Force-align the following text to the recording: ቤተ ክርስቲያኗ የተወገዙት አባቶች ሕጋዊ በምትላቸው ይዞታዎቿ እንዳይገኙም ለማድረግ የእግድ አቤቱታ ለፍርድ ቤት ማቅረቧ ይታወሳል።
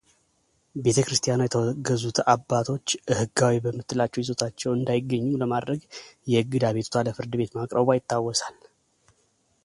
ቤተ 0.83 0.99
ክርስቲያኗ 1.07 1.41
የተወገዙት 1.45 2.17
አባቶች 2.33 2.87
ሕጋዊ 3.19 3.55
በምትላቸው 3.65 4.21
ይዞታዎቿ 4.23 4.59
እንዳይገኙም 4.77 5.37
ለማድረግ 5.41 5.83
የእግድ 6.33 6.65
አቤቱታ 6.71 7.03
ለፍርድ 7.09 7.35
ቤት 7.41 7.53
ማቅረቧ 7.59 7.87
ይታወሳል። 7.99 8.57